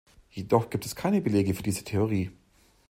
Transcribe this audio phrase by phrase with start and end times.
[0.31, 2.31] Jedoch gibt es keine Belege für diese Theorie.